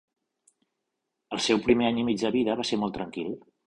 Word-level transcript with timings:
El 1.37 1.43
seu 1.51 1.63
primer 1.69 1.91
any 1.93 2.03
i 2.03 2.09
mig 2.11 2.21
de 2.27 2.35
vida 2.41 2.61
va 2.63 2.71
ser 2.73 2.85
molt 2.85 3.01
tranquil. 3.01 3.35